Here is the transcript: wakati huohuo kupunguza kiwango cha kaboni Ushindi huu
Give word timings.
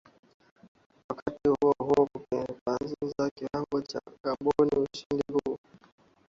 wakati 1.09 1.49
huohuo 1.49 2.05
kupunguza 2.13 3.29
kiwango 3.35 3.81
cha 3.81 3.99
kaboni 4.21 4.87
Ushindi 4.91 5.23
huu 5.33 5.57